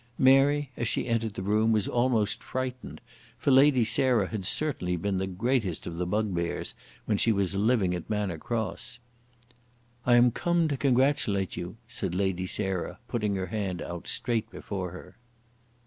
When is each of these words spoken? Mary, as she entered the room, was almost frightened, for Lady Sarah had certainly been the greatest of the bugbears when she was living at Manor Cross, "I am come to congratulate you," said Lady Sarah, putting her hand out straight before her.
Mary, 0.17 0.71
as 0.75 0.87
she 0.87 1.05
entered 1.07 1.35
the 1.35 1.43
room, 1.43 1.71
was 1.71 1.87
almost 1.87 2.41
frightened, 2.41 2.99
for 3.37 3.51
Lady 3.51 3.85
Sarah 3.85 4.29
had 4.29 4.45
certainly 4.47 4.97
been 4.97 5.19
the 5.19 5.27
greatest 5.27 5.85
of 5.85 5.97
the 5.97 6.07
bugbears 6.07 6.73
when 7.05 7.17
she 7.19 7.31
was 7.31 7.53
living 7.53 7.93
at 7.93 8.09
Manor 8.09 8.39
Cross, 8.39 8.97
"I 10.03 10.15
am 10.15 10.31
come 10.31 10.67
to 10.69 10.75
congratulate 10.75 11.55
you," 11.55 11.77
said 11.87 12.15
Lady 12.15 12.47
Sarah, 12.47 12.97
putting 13.07 13.35
her 13.35 13.45
hand 13.53 13.79
out 13.79 14.07
straight 14.07 14.49
before 14.49 14.89
her. 14.89 15.17